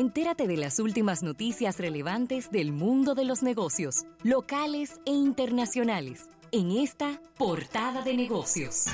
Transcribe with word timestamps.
Entérate 0.00 0.46
de 0.46 0.56
las 0.56 0.78
últimas 0.78 1.22
noticias 1.22 1.76
relevantes 1.78 2.50
del 2.50 2.72
mundo 2.72 3.14
de 3.14 3.26
los 3.26 3.42
negocios, 3.42 4.06
locales 4.22 4.98
e 5.04 5.10
internacionales, 5.10 6.22
en 6.52 6.70
esta 6.70 7.20
portada 7.36 8.00
de 8.00 8.14
negocios. 8.14 8.86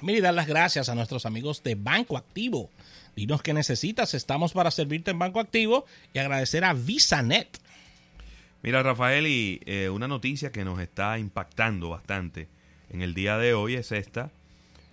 Mira, 0.00 0.28
dar 0.28 0.34
las 0.34 0.46
gracias 0.46 0.88
a 0.88 0.94
nuestros 0.94 1.26
amigos 1.26 1.64
de 1.64 1.74
Banco 1.74 2.16
Activo. 2.16 2.70
Dinos 3.16 3.42
qué 3.42 3.52
necesitas, 3.52 4.14
estamos 4.14 4.52
para 4.52 4.70
servirte 4.70 5.10
en 5.10 5.18
Banco 5.18 5.40
Activo 5.40 5.86
y 6.12 6.20
agradecer 6.20 6.64
a 6.64 6.72
VisaNet. 6.72 7.58
Mira, 8.62 8.84
Rafael, 8.84 9.26
y 9.26 9.60
eh, 9.66 9.88
una 9.88 10.06
noticia 10.06 10.52
que 10.52 10.64
nos 10.64 10.78
está 10.78 11.18
impactando 11.18 11.88
bastante 11.88 12.46
en 12.90 13.02
el 13.02 13.12
día 13.12 13.38
de 13.38 13.54
hoy 13.54 13.74
es 13.74 13.90
esta, 13.90 14.30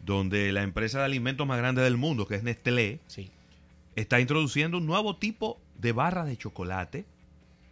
donde 0.08 0.54
la 0.54 0.64
empresa 0.64 1.00
de 1.00 1.06
alimentos 1.06 1.46
más 1.46 1.58
grande 1.58 1.82
del 1.84 1.98
mundo, 1.98 2.26
que 2.28 2.36
es 2.36 2.44
Nestlé, 2.44 3.00
Sí. 3.08 3.30
está 3.98 4.20
introduciendo 4.22 4.78
un 4.78 4.86
nuevo 4.88 5.18
tipo 5.18 5.60
de 5.78 5.92
barra 5.92 6.24
de 6.24 6.38
chocolate 6.38 7.06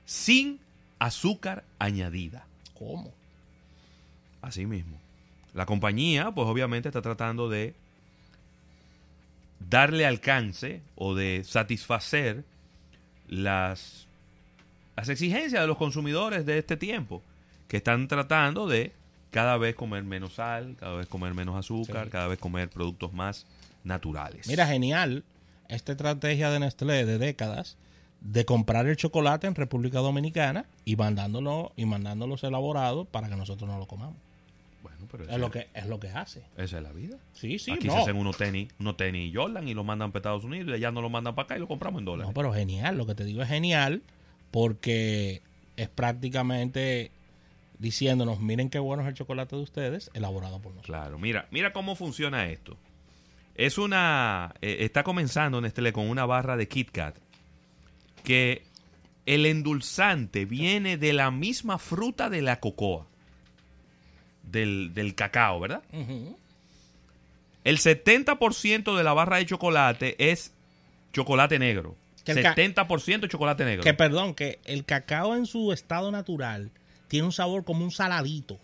sin 0.05 0.59
azúcar 0.99 1.63
añadida. 1.79 2.45
¿Cómo? 2.77 3.13
Así 4.41 4.66
mismo. 4.66 4.99
La 5.53 5.66
compañía, 5.66 6.31
pues 6.31 6.45
obviamente 6.48 6.90
está 6.90 7.02
tratando 7.02 7.49
de 7.49 7.73
darle 9.70 10.05
alcance 10.05 10.81
o 10.95 11.15
de 11.15 11.41
satisfacer 11.45 12.43
las, 13.29 14.07
las 14.98 15.07
exigencias 15.07 15.62
de 15.62 15.67
los 15.67 15.77
consumidores 15.77 16.45
de 16.45 16.57
este 16.57 16.76
tiempo, 16.76 17.23
que 17.70 17.77
están 17.77 18.09
tratando 18.09 18.67
de 18.67 18.91
cada 19.35 19.57
vez 19.57 19.75
comer 19.75 20.03
menos 20.03 20.35
sal, 20.35 20.77
cada 20.80 20.95
vez 20.95 21.07
comer 21.07 21.34
menos 21.34 21.57
azúcar, 21.57 22.05
Sí. 22.05 22.12
cada 22.12 22.27
vez 22.27 22.39
comer 22.39 22.70
productos 22.70 23.12
más 23.12 23.45
naturales. 23.84 24.48
Mira, 24.48 24.66
genial 24.66 25.26
esta 25.67 25.91
estrategia 25.91 26.49
de 26.52 26.59
Nestlé 26.62 27.05
de 27.05 27.18
décadas 27.18 27.76
de 28.21 28.45
comprar 28.45 28.87
el 28.87 28.95
chocolate 28.95 29.45
en 29.45 29.55
República 29.55 29.99
Dominicana 29.99 30.65
y 30.85 30.95
mandándolo 30.95 31.73
y 31.76 31.85
mandándolos 31.85 32.43
elaborados 32.45 33.07
para 33.07 33.27
que 33.27 33.35
nosotros 33.35 33.70
no 33.70 33.77
lo 33.77 33.87
comamos. 33.87 34.15
bueno, 34.82 35.05
pero 35.12 35.26
Es 35.29 35.38
lo 35.38 35.51
que 35.51 35.67
es 35.73 35.85
lo 35.88 35.99
que 35.99 36.07
hace. 36.10 36.43
esa 36.57 36.77
es 36.77 36.84
la 36.84 36.93
vida. 36.93 37.17
Sí, 37.34 37.60
sí, 37.60 37.71
Aquí 37.71 37.88
no. 37.88 37.93
se 37.93 37.99
hacen 37.99 38.15
unos 38.15 38.38
tenis, 38.38 38.70
unos 38.79 38.95
tenis 38.95 39.32
Jordan 39.35 39.67
y 39.67 39.73
los 39.73 39.84
mandan 39.85 40.12
para 40.13 40.20
Estados 40.21 40.43
Unidos 40.45 40.70
y 40.70 40.73
allá 40.76 40.91
no 40.91 41.01
los 41.01 41.12
mandan 41.12 41.35
para 41.35 41.45
acá 41.45 41.57
y 41.57 41.60
lo 41.60 41.67
compramos 41.67 41.99
en 41.99 42.05
dólares. 42.05 42.27
No, 42.29 42.34
pero 42.34 42.54
genial, 42.54 42.95
lo 42.98 43.05
que 43.05 43.15
te 43.15 43.26
digo 43.26 43.41
es 43.41 43.49
genial 43.49 44.01
porque 44.51 45.41
es 45.76 45.90
prácticamente 45.90 47.12
diciéndonos, 47.79 48.40
miren 48.40 48.70
qué 48.70 48.79
bueno 48.79 49.04
es 49.04 49.09
el 49.09 49.13
chocolate 49.15 49.55
de 49.55 49.62
ustedes, 49.62 50.09
elaborado 50.13 50.59
por 50.62 50.71
nosotros. 50.73 50.85
Claro, 50.85 51.18
mira, 51.20 51.48
mira 51.51 51.73
cómo 51.73 51.95
funciona 51.95 52.48
esto. 52.48 52.77
Es 53.55 53.77
una. 53.77 54.54
eh, 54.62 54.77
está 54.82 55.04
comenzando 55.04 55.62
Nestlé 55.62 55.93
con 55.93 56.09
una 56.09 56.26
barra 56.26 56.57
de 56.57 56.67
Kit 56.67 56.91
Kat. 56.91 57.15
Que 58.23 58.63
el 59.26 59.45
endulzante 59.45 60.45
viene 60.45 60.98
de 60.98 61.13
la 61.13 61.32
misma 61.32 61.77
fruta 61.79 62.29
de 62.29 62.41
la 62.41 62.59
cocoa. 62.59 63.07
Del, 64.44 64.94
del 64.94 65.16
cacao, 65.16 65.59
¿verdad? 65.59 65.81
Ujú. 65.91 66.38
El 67.63 67.78
70% 67.79 68.95
de 68.95 69.03
la 69.03 69.13
barra 69.13 69.38
de 69.38 69.45
chocolate 69.47 70.16
es 70.31 70.53
chocolate 71.13 71.57
negro. 71.57 71.95
Que 72.23 72.34
el 72.34 72.41
ca- 72.44 72.56
70% 72.56 73.28
chocolate 73.28 73.66
negro. 73.66 73.84
Que 73.84 73.94
perdón, 73.94 74.35
que 74.35 74.59
el 74.66 74.85
cacao 74.85 75.35
en 75.35 75.45
su 75.47 75.72
estado 75.72 76.12
natural 76.12 76.72
tiene 77.07 77.25
un 77.25 77.31
sabor 77.31 77.63
como 77.63 77.84
un 77.84 77.91
saladito, 77.91 78.57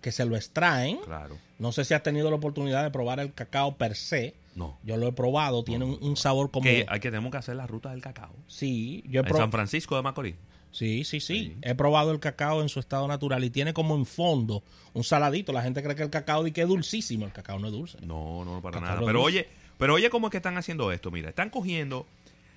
que 0.00 0.12
se 0.12 0.24
lo 0.24 0.36
extraen. 0.36 0.98
Claro. 1.04 1.36
No 1.58 1.72
sé 1.72 1.84
si 1.84 1.94
has 1.94 2.02
tenido 2.02 2.30
la 2.30 2.36
oportunidad 2.36 2.84
de 2.84 2.90
probar 2.90 3.20
el 3.20 3.32
cacao 3.32 3.76
per 3.76 3.96
se. 3.96 4.34
No. 4.54 4.78
Yo 4.82 4.96
lo 4.96 5.06
he 5.08 5.12
probado, 5.12 5.62
tiene 5.64 5.84
un, 5.84 5.98
un 6.00 6.16
sabor 6.16 6.50
como... 6.50 6.64
Que 6.64 6.84
hay 6.88 7.00
que 7.00 7.10
tenemos 7.10 7.30
que 7.30 7.38
hacer 7.38 7.56
la 7.56 7.66
ruta 7.66 7.90
del 7.90 8.00
cacao. 8.00 8.32
Sí, 8.48 9.02
yo 9.08 9.20
he 9.20 9.22
En 9.22 9.28
pro- 9.28 9.38
San 9.38 9.50
Francisco 9.52 9.94
de 9.96 10.02
Macorís. 10.02 10.34
Sí, 10.70 11.04
sí, 11.04 11.20
sí. 11.20 11.56
He 11.62 11.74
probado 11.74 12.12
el 12.12 12.20
cacao 12.20 12.60
en 12.60 12.68
su 12.68 12.78
estado 12.78 13.08
natural 13.08 13.42
y 13.42 13.50
tiene 13.50 13.72
como 13.72 13.94
en 13.96 14.04
fondo 14.04 14.62
un 14.94 15.02
saladito. 15.04 15.52
La 15.52 15.62
gente 15.62 15.82
cree 15.82 15.96
que 15.96 16.02
el 16.02 16.10
cacao 16.10 16.44
di 16.44 16.52
que 16.52 16.62
es 16.62 16.68
dulcísimo. 16.68 17.24
El 17.24 17.32
cacao 17.32 17.58
no 17.58 17.68
es 17.68 17.72
dulce. 17.72 17.98
No, 18.02 18.44
no, 18.44 18.60
para 18.60 18.74
Cacao 18.74 18.88
nada. 18.88 19.00
no 19.00 19.06
Pero 19.06 19.20
dulce. 19.22 19.38
oye, 19.38 19.48
pero 19.78 19.94
oye 19.94 20.10
cómo 20.10 20.26
es 20.26 20.30
que 20.32 20.36
están 20.36 20.58
haciendo 20.58 20.92
esto. 20.92 21.10
Mira, 21.10 21.30
están 21.30 21.50
cogiendo 21.50 22.06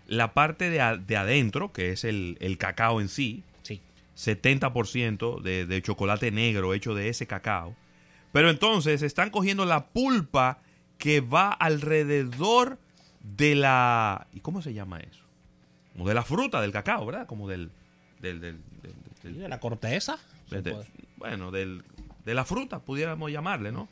la 0.08 0.34
parte 0.34 0.70
de, 0.70 0.82
a- 0.82 0.98
de 0.98 1.16
adentro, 1.18 1.72
que 1.72 1.92
es 1.92 2.04
el, 2.04 2.38
el 2.42 2.58
cacao 2.58 3.00
en 3.00 3.08
Sí. 3.10 3.44
70% 4.16 5.42
de, 5.42 5.66
de 5.66 5.82
chocolate 5.82 6.32
negro 6.32 6.74
hecho 6.74 6.94
de 6.94 7.10
ese 7.10 7.28
cacao. 7.28 7.76
Pero 8.32 8.50
entonces 8.50 9.02
están 9.02 9.30
cogiendo 9.30 9.66
la 9.66 9.88
pulpa 9.88 10.60
que 10.98 11.22
va 11.22 11.52
alrededor 11.52 12.80
de 13.22 13.56
la... 13.56 14.28
¿Y 14.34 14.40
cómo 14.40 14.62
se 14.62 14.74
llama 14.74 15.00
eso? 15.00 15.24
Como 15.94 16.08
de 16.08 16.14
la 16.14 16.24
fruta 16.24 16.62
del 16.62 16.72
cacao, 16.72 17.06
¿verdad? 17.06 17.28
Como 17.28 17.48
del... 17.48 17.72
del, 18.20 18.40
de 19.24 19.50
la 19.50 19.60
corteza. 19.60 20.18
puede. 20.50 20.86
bueno, 21.18 21.52
del, 21.52 21.84
de 22.26 22.34
la 22.34 22.46
fruta, 22.46 22.80
pudiéramos 22.80 23.32
llamarle, 23.32 23.72
¿no? 23.72 23.90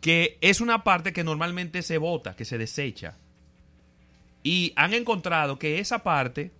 Que 0.00 0.38
es 0.40 0.60
una 0.60 0.82
parte 0.82 1.12
que 1.12 1.24
normalmente 1.24 1.82
se 1.82 1.98
bota, 1.98 2.34
que 2.34 2.44
se 2.44 2.58
desecha. 2.58 3.16
Y 4.42 4.72
han 4.76 4.94
encontrado 4.94 5.58
que 5.58 5.78
esa 5.78 6.02
parte 6.02 6.50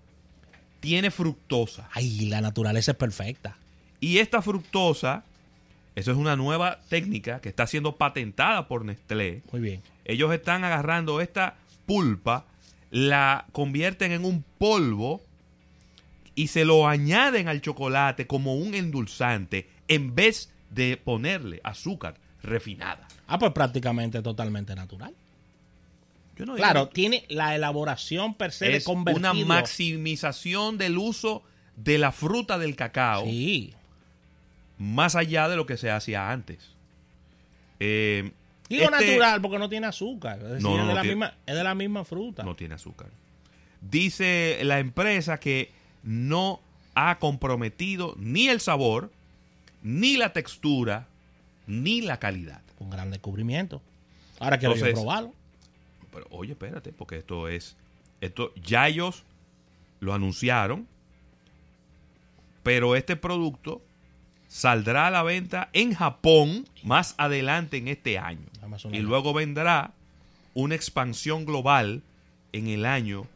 tiene 0.82 1.12
fructosa. 1.12 1.88
Ay, 1.93 2.26
la 2.26 2.41
naturaleza 2.41 2.91
es 2.91 2.97
perfecta. 2.97 3.56
Y 4.00 4.19
esta 4.19 4.43
fructosa, 4.43 5.22
eso 5.94 6.10
es 6.10 6.16
una 6.16 6.34
nueva 6.34 6.81
técnica 6.88 7.41
que 7.41 7.48
está 7.48 7.69
siendo 7.69 7.94
patentada 7.94 8.66
por 8.66 8.84
Nestlé. 8.84 9.43
Muy 9.53 9.60
bien. 9.60 9.81
Ellos 10.04 10.34
están 10.34 10.65
agarrando 10.65 11.20
esta 11.20 11.54
pulpa, 11.87 12.47
la 12.91 13.47
convierten 13.53 14.10
en 14.10 14.25
un 14.25 14.44
polvo 14.59 15.22
y 16.34 16.48
se 16.48 16.65
lo 16.65 16.88
añaden 16.88 17.47
al 17.47 17.60
chocolate 17.60 18.26
como 18.26 18.56
un 18.56 18.75
endulzante 18.75 19.69
en 19.87 20.16
vez 20.16 20.50
de 20.70 20.97
ponerle 20.97 21.60
azúcar 21.62 22.16
refinada. 22.43 23.06
Ah, 23.28 23.38
pues 23.38 23.53
prácticamente 23.53 24.20
totalmente 24.20 24.75
natural. 24.75 25.14
Yo 26.37 26.47
no 26.47 26.54
Claro, 26.56 26.88
tiene 26.88 27.25
la 27.28 27.54
elaboración 27.54 28.34
per 28.34 28.53
se 28.53 28.66
de 28.66 28.76
es 28.76 28.84
convertirlo. 28.84 29.32
una 29.32 29.44
maximización 29.47 30.78
del 30.78 30.97
uso 30.98 31.43
de 31.76 31.98
la 31.98 32.10
fruta 32.12 32.59
del 32.59 32.75
cacao 32.76 33.25
Sí. 33.25 33.75
más 34.78 35.15
allá 35.15 35.48
de 35.48 35.56
lo 35.56 35.66
que 35.66 35.76
se 35.76 35.91
hacía 35.91 36.31
antes. 36.31 36.70
Eh, 37.81 38.31
Digo 38.69 38.84
este 38.84 39.06
natural 39.06 39.41
porque 39.43 39.59
no 39.59 39.69
tiene 39.69 39.87
azúcar. 39.87 40.38
Es 40.38 40.48
decir, 40.48 40.62
No, 40.62 40.76
no, 40.76 40.82
es, 40.82 40.88
de 40.88 40.94
la 40.94 41.00
tiene- 41.03 41.15
misma, 41.16 41.34
es 41.47 41.54
de 41.54 41.65
la 41.65 41.75
misma 41.75 42.04
fruta. 42.04 42.43
no 42.43 42.56
tiene 42.56 42.75
azúcar. 42.75 43.09
Dice 43.81 44.59
la 44.62 44.78
empresa 44.78 45.38
que 45.38 45.70
no 46.03 46.60
ha 46.94 47.19
comprometido 47.19 48.14
ni 48.19 48.49
el 48.49 48.60
sabor, 48.60 49.10
ni 49.82 50.16
la 50.16 50.32
textura, 50.32 51.09
ni 51.66 52.00
la 52.00 52.19
calidad. 52.19 52.60
Un 52.78 52.91
gran 52.91 53.10
descubrimiento. 53.10 53.82
Ahora 54.38 54.59
quiero 54.59 54.75
yo 54.76 54.91
probarlo. 54.93 55.34
Pero 56.12 56.26
oye, 56.30 56.52
espérate, 56.52 56.92
porque 56.92 57.16
esto 57.18 57.48
es, 57.48 57.76
esto 58.20 58.52
ya 58.56 58.86
ellos 58.88 59.24
lo 60.00 60.12
anunciaron, 60.14 60.86
pero 62.62 62.94
este 62.96 63.16
producto 63.16 63.82
saldrá 64.48 65.06
a 65.06 65.10
la 65.10 65.22
venta 65.22 65.68
en 65.72 65.94
Japón 65.94 66.66
más 66.84 67.14
adelante 67.18 67.78
en 67.78 67.88
este 67.88 68.18
año. 68.18 68.46
Y 68.92 68.98
luego 69.00 69.32
vendrá 69.32 69.92
una 70.54 70.74
expansión 70.74 71.44
global 71.46 72.02
en 72.52 72.68
el 72.68 72.84
año 72.84 73.26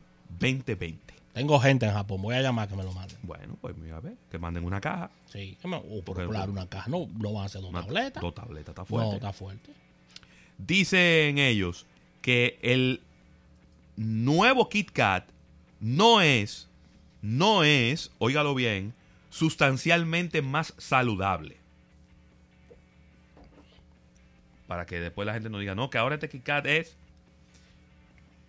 2020. 0.41 1.00
Tengo 1.32 1.59
gente 1.60 1.86
en 1.86 1.92
Japón. 1.92 2.22
Voy 2.22 2.34
a 2.34 2.41
llamar 2.42 2.69
que 2.69 2.76
me 2.76 2.82
lo 2.84 2.92
manden. 2.92 3.19
Bueno, 3.22 3.56
pues 3.60 3.76
mira, 3.76 3.97
a 3.98 4.00
ver, 4.00 4.15
que 4.31 4.38
manden 4.38 4.65
una 4.65 4.81
caja. 4.81 5.10
Sí. 5.31 5.56
oh, 5.65 6.03
Por 6.03 6.16
pero 6.16 6.28
el- 6.28 6.34
claro, 6.34 6.53
una 6.53 6.66
caja. 6.69 6.88
No, 6.91 7.09
no 7.19 7.32
van 7.32 7.44
a 7.47 7.48
ser 7.48 7.60
dos 7.60 7.70
Una- 7.70 7.82
tabletas. 7.82 8.22
Dos 8.22 8.34
tabletas, 8.34 8.69
está 8.70 8.82
No, 8.82 8.86
fuerte. 8.86 9.16
está 9.16 9.32
fuerte. 9.32 9.72
Dicen 10.59 11.36
ellos 11.38 11.84
que 12.27 12.59
el 12.61 13.03
nuevo 13.95 14.69
Kit 14.69 14.91
Kat 14.91 15.28
no 15.78 16.21
es, 16.21 16.69
no 17.23 17.63
es, 17.63 18.11
óigalo 18.19 18.53
bien, 18.57 18.95
sustancialmente 19.31 20.43
más 20.43 20.75
saludable. 20.77 21.57
Para 24.67 24.87
que 24.87 24.99
después 24.99 25.25
la 25.25 25.34
gente 25.34 25.51
no 25.51 25.61
diga, 25.61 25.77
no, 25.77 25.89
que 25.89 25.99
ahora 25.99 26.17
este 26.17 26.28
Kit 26.28 26.43
Kat 26.43 26.67
es 26.67 26.97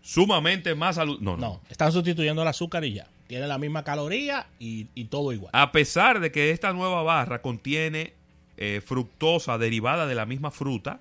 sumamente 0.02 0.74
más 0.74 0.96
saludable. 0.96 1.24
No, 1.24 1.38
no. 1.38 1.48
No, 1.48 1.62
están 1.70 1.92
sustituyendo 1.92 2.42
el 2.42 2.48
azúcar 2.48 2.84
y 2.84 2.94
ya. 2.94 3.08
Tiene 3.28 3.46
la 3.46 3.60
misma 3.60 3.84
caloría 3.84 4.48
y, 4.58 4.88
y 4.96 5.06
todo 5.06 5.34
igual. 5.34 5.52
A 5.54 5.72
pesar 5.72 6.20
de 6.20 6.32
que 6.32 6.50
esta 6.50 6.74
nueva 6.74 7.04
barra 7.04 7.44
contiene 7.44 8.16
eh, 8.58 8.82
fructosa 8.84 9.60
derivada 9.60 10.08
de 10.08 10.16
la 10.16 10.26
misma 10.26 10.50
fruta, 10.50 11.00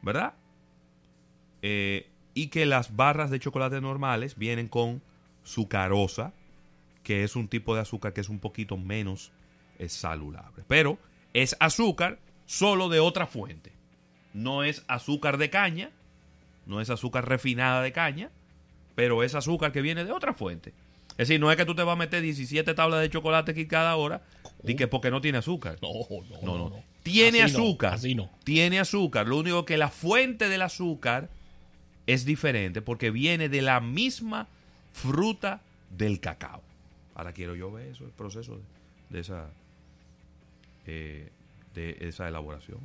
¿verdad? 0.00 0.32
Eh, 1.66 2.10
y 2.34 2.48
que 2.48 2.66
las 2.66 2.94
barras 2.94 3.30
de 3.30 3.40
chocolate 3.40 3.80
normales 3.80 4.36
vienen 4.36 4.68
con 4.68 5.00
sucarosa, 5.44 6.34
que 7.02 7.24
es 7.24 7.36
un 7.36 7.48
tipo 7.48 7.74
de 7.74 7.80
azúcar 7.80 8.12
que 8.12 8.20
es 8.20 8.28
un 8.28 8.38
poquito 8.38 8.76
menos 8.76 9.32
eh, 9.78 9.88
saludable. 9.88 10.62
Pero 10.68 10.98
es 11.32 11.56
azúcar 11.60 12.18
solo 12.44 12.90
de 12.90 13.00
otra 13.00 13.26
fuente. 13.26 13.72
No 14.34 14.62
es 14.62 14.84
azúcar 14.88 15.38
de 15.38 15.48
caña, 15.48 15.90
no 16.66 16.82
es 16.82 16.90
azúcar 16.90 17.26
refinada 17.26 17.80
de 17.80 17.92
caña, 17.92 18.30
pero 18.94 19.22
es 19.22 19.34
azúcar 19.34 19.72
que 19.72 19.80
viene 19.80 20.04
de 20.04 20.12
otra 20.12 20.34
fuente. 20.34 20.74
Es 21.12 21.28
decir, 21.28 21.40
no 21.40 21.50
es 21.50 21.56
que 21.56 21.64
tú 21.64 21.74
te 21.74 21.82
vas 21.82 21.94
a 21.94 21.96
meter 21.98 22.20
17 22.20 22.74
tablas 22.74 23.00
de 23.00 23.08
chocolate 23.08 23.52
aquí 23.52 23.66
cada 23.66 23.96
hora, 23.96 24.22
y 24.64 24.74
que 24.76 24.86
porque 24.86 25.10
no 25.10 25.22
tiene 25.22 25.38
azúcar. 25.38 25.78
No, 25.80 25.88
No, 26.42 26.58
no. 26.68 26.82
Tiene 27.02 27.42
Así 27.42 27.56
no, 27.56 27.62
azúcar. 27.62 27.94
así 27.94 28.14
no. 28.14 28.30
Tiene 28.44 28.80
azúcar. 28.80 29.26
Lo 29.28 29.38
único 29.38 29.64
que 29.64 29.78
la 29.78 29.88
fuente 29.88 30.50
del 30.50 30.60
azúcar 30.60 31.30
es 32.06 32.24
diferente 32.24 32.82
porque 32.82 33.10
viene 33.10 33.48
de 33.48 33.62
la 33.62 33.80
misma 33.80 34.48
fruta 34.92 35.60
del 35.90 36.20
cacao. 36.20 36.62
Ahora 37.14 37.32
quiero 37.32 37.54
yo 37.54 37.70
ver 37.70 37.88
eso, 37.88 38.04
el 38.04 38.10
proceso 38.10 38.56
de, 38.56 38.62
de 39.10 39.20
esa 39.20 39.50
eh, 40.86 41.30
de 41.74 41.96
esa 42.00 42.28
elaboración. 42.28 42.78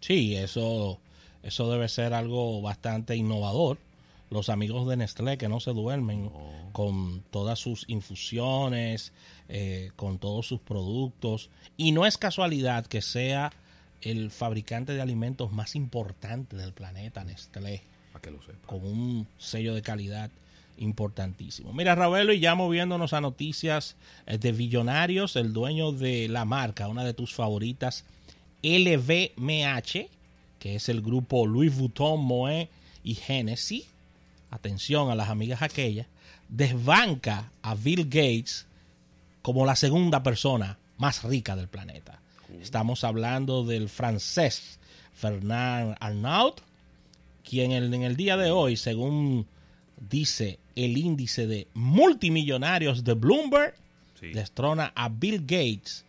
Sí, 0.00 0.36
eso, 0.36 1.00
eso 1.42 1.70
debe 1.70 1.88
ser 1.88 2.14
algo 2.14 2.62
bastante 2.62 3.16
innovador. 3.16 3.78
Los 4.30 4.48
amigos 4.48 4.88
de 4.88 4.96
Nestlé 4.96 5.36
que 5.36 5.48
no 5.48 5.60
se 5.60 5.72
duermen 5.72 6.30
con 6.72 7.22
todas 7.30 7.58
sus 7.58 7.84
infusiones, 7.88 9.12
eh, 9.48 9.90
con 9.96 10.18
todos 10.18 10.46
sus 10.46 10.60
productos. 10.60 11.50
Y 11.76 11.92
no 11.92 12.06
es 12.06 12.18
casualidad 12.18 12.86
que 12.86 13.02
sea 13.02 13.52
el 14.00 14.30
fabricante 14.30 14.92
de 14.92 15.02
alimentos 15.02 15.52
más 15.52 15.74
importante 15.76 16.56
del 16.56 16.72
planeta, 16.72 17.24
Nestlé, 17.24 17.82
que 18.22 18.30
lo 18.30 18.40
sepa. 18.40 18.66
con 18.66 18.86
un 18.86 19.26
sello 19.36 19.74
de 19.74 19.82
calidad 19.82 20.30
importantísimo. 20.78 21.72
Mira, 21.74 21.94
Ravelo, 21.94 22.32
y 22.32 22.40
ya 22.40 22.54
moviéndonos 22.54 23.12
a 23.12 23.20
noticias 23.20 23.96
eh, 24.26 24.38
de 24.38 24.52
Billonarios, 24.52 25.36
el 25.36 25.52
dueño 25.52 25.92
de 25.92 26.28
la 26.28 26.44
marca, 26.44 26.88
una 26.88 27.04
de 27.04 27.12
tus 27.12 27.34
favoritas, 27.34 28.04
LVMH, 28.62 30.08
que 30.58 30.76
es 30.76 30.88
el 30.88 31.02
grupo 31.02 31.46
Louis 31.46 31.76
Vuitton, 31.76 32.20
Moet 32.20 32.68
y 33.04 33.18
Hennessy, 33.26 33.84
atención 34.50 35.10
a 35.10 35.14
las 35.14 35.28
amigas 35.28 35.60
aquellas, 35.62 36.06
desbanca 36.48 37.50
a 37.62 37.74
Bill 37.74 38.04
Gates 38.04 38.66
como 39.42 39.66
la 39.66 39.76
segunda 39.76 40.22
persona 40.22 40.78
más 40.98 41.24
rica 41.24 41.56
del 41.56 41.68
planeta. 41.68 42.20
Estamos 42.60 43.02
hablando 43.02 43.64
del 43.64 43.88
francés 43.88 44.78
Fernand 45.14 45.96
Arnault, 45.98 46.60
quien 47.48 47.72
en, 47.72 47.92
en 47.94 48.02
el 48.02 48.16
día 48.16 48.36
de 48.36 48.50
hoy, 48.50 48.76
según 48.76 49.46
dice 50.10 50.58
el 50.76 50.96
índice 50.96 51.46
de 51.46 51.68
multimillonarios 51.74 53.04
de 53.04 53.14
Bloomberg, 53.14 53.74
Sí. 54.20 54.28
destrona 54.32 54.92
a 54.94 55.08
Bill 55.08 55.40
Gates 55.40 56.04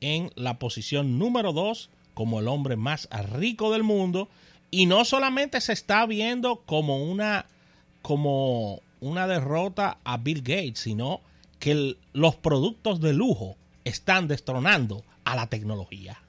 en 0.00 0.30
la 0.36 0.58
posición 0.60 1.18
número 1.18 1.52
2 1.52 1.90
como 2.14 2.38
el 2.38 2.46
hombre 2.46 2.76
más 2.76 3.08
rico 3.32 3.72
del 3.72 3.82
mundo 3.82 4.28
y 4.70 4.86
no 4.86 5.04
solamente 5.04 5.60
se 5.60 5.72
está 5.72 6.06
viendo 6.06 6.62
como 6.66 7.02
una 7.02 7.46
como 8.02 8.80
una 9.00 9.26
derrota 9.26 9.98
a 10.04 10.16
Bill 10.18 10.42
Gates, 10.42 10.78
sino 10.78 11.20
que 11.58 11.72
el- 11.72 11.98
los 12.12 12.36
productos 12.36 13.00
de 13.00 13.12
lujo 13.12 13.56
están 13.84 14.28
destronando 14.28 15.02
a 15.24 15.34
la 15.34 15.48
tecnología. 15.48 16.20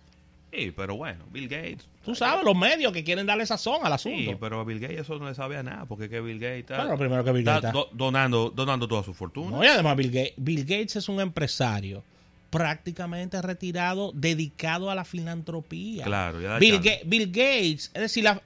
Sí, 0.52 0.74
pero 0.76 0.96
bueno, 0.96 1.26
Bill 1.32 1.48
Gates. 1.48 1.88
Tú 2.04 2.16
sabes, 2.16 2.44
los 2.44 2.56
medios 2.58 2.92
que 2.92 3.04
quieren 3.04 3.26
darle 3.28 3.46
sazón 3.46 3.82
al 3.84 3.94
asunto. 3.94 4.32
Sí, 4.32 4.38
pero 4.40 4.60
a 4.60 4.64
Bill 4.64 4.80
Gates 4.80 5.00
eso 5.02 5.20
no 5.20 5.28
le 5.30 5.36
sabe 5.36 5.58
a 5.58 5.64
nada, 5.64 5.86
porque 5.86 6.10
que 6.10 6.20
Bill 6.22 6.40
Gates 6.40 6.62
está, 6.62 6.78
Bueno, 6.78 6.98
primero 6.98 7.24
que 7.24 7.32
Bill 7.32 7.44
Gates 7.46 7.66
está- 7.66 7.72
do- 7.72 7.90
donando, 7.94 8.50
donando 8.50 8.88
toda 8.88 9.04
su 9.04 9.14
fortuna. 9.14 9.58
No, 9.58 9.64
y 9.64 9.68
además 9.68 9.96
Bill 9.96 10.10
Gates, 10.12 10.34
Bill 10.38 10.62
Gates 10.66 10.96
es 10.96 11.08
un 11.10 11.20
empresario 11.22 12.04
prácticamente 12.50 13.40
retirado, 13.44 14.12
dedicado 14.16 14.90
a 14.90 14.96
la 14.96 15.06
filantropía. 15.06 16.04
Claro, 16.06 16.42
ya 16.42 16.58
Bill. 16.58 16.82
Ga- 16.82 17.02
Bill 17.06 17.28
Gates, 17.28 17.92
es 17.94 18.02
decir, 18.02 18.24
la, 18.24 18.42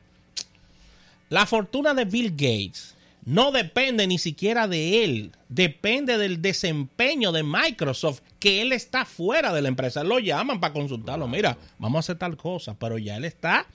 la 1.29 1.45
fortuna 1.45 1.94
de 1.94 2.03
Bill 2.05 2.31
Gates 2.31 2.95
no 3.25 3.51
depende 3.51 4.05
ni 4.07 4.17
siquiera 4.17 4.67
de 4.67 5.03
él, 5.03 5.31
depende 5.47 6.17
del 6.17 6.41
desempeño 6.41 7.31
de 7.31 7.43
Microsoft, 7.43 8.21
que 8.39 8.61
él 8.61 8.73
está 8.73 9.05
fuera 9.05 9.53
de 9.53 9.61
la 9.61 9.69
empresa. 9.69 10.03
Lo 10.03 10.19
llaman 10.19 10.59
para 10.59 10.73
consultarlo, 10.73 11.27
mira, 11.27 11.57
vamos 11.77 11.97
a 11.97 11.99
hacer 11.99 12.17
tal 12.17 12.35
cosa, 12.35 12.73
pero 12.77 12.97
ya 12.97 13.15
él 13.15 13.25
está 13.25 13.65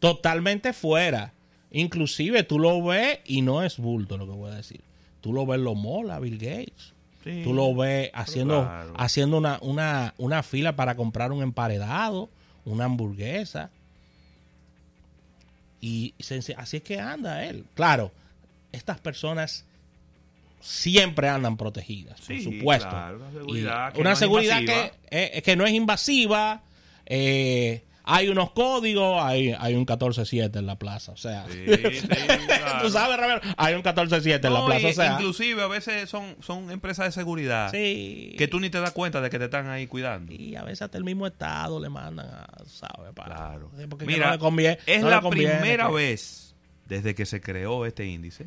totalmente 0.00 0.72
fuera. 0.72 1.32
Inclusive 1.70 2.42
tú 2.42 2.58
lo 2.58 2.82
ves 2.82 3.20
y 3.24 3.42
no 3.42 3.62
es 3.62 3.78
bulto 3.78 4.18
lo 4.18 4.26
que 4.26 4.32
voy 4.32 4.50
a 4.50 4.56
decir. 4.56 4.80
Tú 5.20 5.32
lo 5.32 5.46
ves 5.46 5.60
lo 5.60 5.74
mola 5.74 6.18
Bill 6.18 6.38
Gates. 6.38 6.92
Sí. 7.24 7.42
Tú 7.44 7.52
lo 7.52 7.74
ves 7.74 8.10
haciendo, 8.14 8.62
claro. 8.62 8.94
haciendo 8.96 9.38
una, 9.38 9.58
una, 9.62 10.14
una 10.18 10.42
fila 10.42 10.74
para 10.74 10.96
comprar 10.96 11.32
un 11.32 11.42
emparedado, 11.42 12.28
una 12.64 12.86
hamburguesa. 12.86 13.70
Y 15.82 16.14
así 16.56 16.78
es 16.78 16.82
que 16.82 16.98
anda 16.98 17.44
él. 17.44 17.64
Claro, 17.74 18.10
estas 18.72 19.00
personas 19.00 19.66
siempre 20.60 21.28
andan 21.28 21.56
protegidas, 21.56 22.20
por 22.20 22.40
supuesto. 22.40 22.88
claro, 22.88 23.16
una 23.16 23.28
Y 23.30 23.32
seguridad 23.32 23.92
que 23.92 24.00
una 24.00 24.10
no 24.10 24.14
es 24.14 24.18
seguridad 24.18 24.58
que, 24.60 24.92
eh, 25.10 25.42
que 25.42 25.56
no 25.56 25.64
es 25.64 25.72
invasiva. 25.72 26.62
eh, 27.06 27.84
hay 28.02 28.28
unos 28.28 28.50
códigos, 28.52 29.22
hay, 29.22 29.54
hay 29.56 29.74
un 29.76 29.86
14-7 29.86 30.58
en 30.58 30.66
la 30.66 30.76
plaza. 30.76 31.12
O 31.12 31.16
sea, 31.16 31.46
Sí, 31.48 31.64
sí, 32.00 32.08
claro. 32.08 32.82
tú 32.82 32.90
sabes, 32.90 33.16
Ramiro, 33.16 33.40
hay 33.56 33.74
un 33.74 33.82
14-7 33.82 34.44
en 34.46 34.52
la 34.54 34.64
plaza. 34.66 34.80
y- 34.80 34.90
O 34.90 34.92
sea, 34.94 35.12
inclusive 35.12 35.62
a 35.62 35.66
veces 35.68 36.10
son, 36.10 36.34
son 36.40 36.70
empresas 36.72 37.06
de 37.06 37.12
seguridad 37.12 37.70
sí. 37.70 38.34
que 38.36 38.48
tú 38.48 38.58
ni 38.58 38.68
te 38.68 38.80
das 38.80 38.90
cuenta 38.92 39.20
de 39.20 39.30
que 39.30 39.38
te 39.38 39.44
están 39.44 39.68
ahí 39.68 39.86
cuidando. 39.86 40.32
Y 40.32 40.56
a 40.56 40.62
veces 40.64 40.82
hasta 40.82 40.98
el 40.98 41.04
mismo 41.04 41.26
estado 41.26 41.78
le 41.78 41.88
mandan 41.88 42.26
a, 42.26 42.48
¿sabes? 42.66 43.12
Para, 43.14 43.36
Claro. 43.36 43.70
Mira, 44.06 44.32
no 44.32 44.38
conviene- 44.40 44.78
es 44.86 45.02
no 45.02 45.08
la 45.10 45.20
primera 45.20 45.86
que- 45.88 45.94
vez 45.94 46.54
desde 46.86 47.14
que 47.14 47.26
se 47.26 47.40
creó 47.40 47.86
este 47.86 48.06
índice 48.06 48.46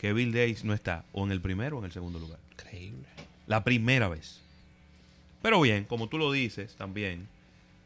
que 0.00 0.12
Bill 0.14 0.32
Gates 0.32 0.64
no 0.64 0.72
está 0.72 1.04
o 1.12 1.24
en 1.24 1.30
el 1.32 1.40
primero 1.40 1.76
o 1.76 1.80
en 1.80 1.86
el 1.86 1.92
segundo 1.92 2.18
lugar. 2.18 2.38
Increíble. 2.52 3.06
La 3.46 3.62
primera 3.64 4.08
vez. 4.08 4.40
Pero 5.42 5.60
bien, 5.60 5.84
como 5.84 6.08
tú 6.08 6.16
lo 6.18 6.32
dices 6.32 6.74
también, 6.76 7.28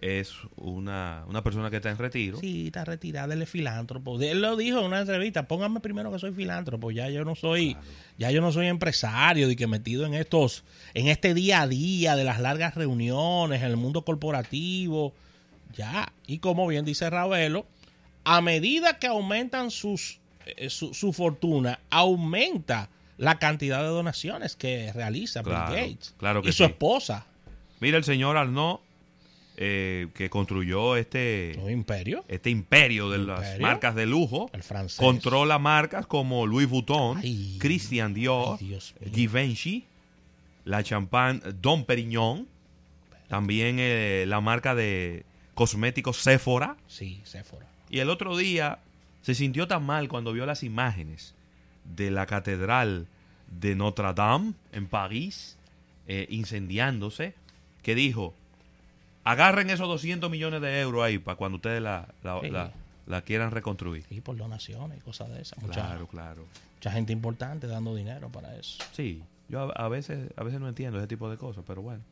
es 0.00 0.32
una, 0.56 1.24
una 1.28 1.42
persona 1.42 1.70
que 1.70 1.76
está 1.76 1.90
en 1.90 1.98
retiro. 1.98 2.38
Sí, 2.38 2.66
está 2.66 2.84
retirada, 2.84 3.32
él 3.34 3.42
es 3.42 3.48
filántropo. 3.48 4.20
Él 4.20 4.42
lo 4.42 4.56
dijo 4.56 4.78
en 4.80 4.84
una 4.86 5.00
entrevista, 5.00 5.48
póngame 5.48 5.80
primero 5.80 6.12
que 6.12 6.18
soy 6.18 6.32
filántropo, 6.32 6.90
ya 6.90 7.08
yo 7.08 7.24
no 7.24 7.34
soy, 7.34 7.72
Claro. 7.74 7.86
ya 8.18 8.30
yo 8.30 8.40
no 8.40 8.52
soy 8.52 8.66
empresario 8.66 9.50
y 9.50 9.56
que 9.56 9.66
metido 9.66 10.04
en 10.04 10.14
estos, 10.14 10.62
en 10.92 11.08
este 11.08 11.32
día 11.34 11.62
a 11.62 11.68
día 11.68 12.16
de 12.16 12.24
las 12.24 12.38
largas 12.40 12.74
reuniones, 12.74 13.62
en 13.62 13.70
el 13.70 13.76
mundo 13.76 14.04
corporativo, 14.04 15.14
ya. 15.74 16.12
Y 16.26 16.38
como 16.38 16.66
bien 16.66 16.84
dice 16.84 17.08
Ravelo, 17.08 17.66
a 18.24 18.40
medida 18.40 18.98
que 18.98 19.06
aumentan 19.06 19.70
sus 19.70 20.18
su, 20.68 20.94
su 20.94 21.12
fortuna, 21.12 21.80
aumenta 21.90 22.88
la 23.16 23.38
cantidad 23.38 23.80
de 23.82 23.88
donaciones 23.88 24.56
que 24.56 24.92
realiza 24.92 25.42
Claro, 25.42 25.72
Bill 25.72 25.80
Gates 25.92 26.14
claro 26.18 26.42
que 26.42 26.48
y 26.48 26.52
su 26.52 26.64
sí. 26.64 26.70
esposa. 26.70 27.26
Mira 27.80 27.96
el 27.98 28.04
señor 28.04 28.36
Arnaud, 28.36 28.78
eh, 29.56 30.08
que 30.14 30.28
construyó 30.30 30.96
este, 30.96 31.54
¿No, 31.58 31.70
imperio? 31.70 32.24
este 32.28 32.50
imperio 32.50 33.08
de 33.10 33.18
las 33.18 33.38
¿Imperio? 33.40 33.66
marcas 33.66 33.94
de 33.94 34.06
lujo. 34.06 34.50
El 34.52 34.62
francés. 34.64 34.98
Controla 34.98 35.58
marcas 35.60 36.06
como 36.06 36.46
Louis 36.46 36.68
Vuitton, 36.68 37.18
Ay. 37.18 37.56
Christian 37.60 38.14
Dior, 38.14 38.58
Ay. 38.60 38.80
Givenchy, 39.14 39.84
la 40.64 40.82
champán 40.82 41.40
Dom 41.60 41.84
Perignon, 41.84 42.48
también 43.28 43.76
eh, 43.78 44.24
la 44.26 44.40
marca 44.40 44.74
de 44.74 45.24
cosméticos 45.54 46.16
Sephora. 46.18 46.76
Sí, 46.88 47.20
Sephora. 47.24 47.66
Y 47.90 48.00
el 48.00 48.10
otro 48.10 48.36
día 48.36 48.80
se 49.24 49.34
sintió 49.34 49.66
tan 49.66 49.84
mal 49.84 50.08
cuando 50.08 50.32
vio 50.32 50.46
las 50.46 50.62
imágenes 50.62 51.34
de 51.96 52.10
la 52.10 52.26
catedral 52.26 53.06
de 53.60 53.74
Notre 53.74 54.12
Dame 54.14 54.52
en 54.72 54.86
París 54.86 55.56
eh, 56.06 56.26
incendiándose 56.30 57.34
que 57.82 57.94
dijo, 57.94 58.34
agarren 59.24 59.70
esos 59.70 59.88
200 59.88 60.30
millones 60.30 60.60
de 60.60 60.80
euros 60.80 61.02
ahí 61.04 61.18
para 61.18 61.36
cuando 61.36 61.56
ustedes 61.56 61.80
la, 61.82 62.08
la- 62.22 62.40
Sí. 62.40 62.50
la- 62.50 62.72
la 63.06 63.20
quieran 63.22 63.50
reconstruir. 63.50 64.04
Y 64.08 64.20
por 64.22 64.34
donaciones 64.36 64.96
y 64.98 65.00
cosas 65.02 65.28
de 65.30 65.42
esas. 65.42 65.58
Mucha, 65.62 65.74
Claro, 65.86 66.06
claro. 66.06 66.46
mucha 66.76 66.90
gente 66.90 67.12
importante 67.12 67.66
dando 67.66 67.94
dinero 67.94 68.30
para 68.30 68.56
eso. 68.56 68.82
Sí, 68.92 69.22
yo 69.50 69.60
a, 69.60 69.84
a 69.84 69.88
veces 69.88 70.30
a 70.36 70.42
veces 70.42 70.58
no 70.60 70.68
entiendo 70.68 70.98
ese 70.98 71.06
tipo 71.06 71.28
de 71.30 71.36
cosas, 71.36 71.64
pero 71.66 71.82
bueno. 71.82 72.02